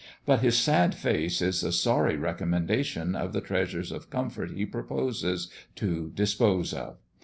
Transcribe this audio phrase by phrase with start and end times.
[0.25, 5.51] But his sad face is a sorry recommendation of the treasures of comfort he proposes
[5.75, 6.97] to dispose of.